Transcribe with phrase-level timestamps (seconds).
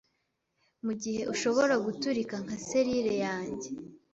[0.85, 3.69] Mugihe ushobora guturika 'nka selile yanjye?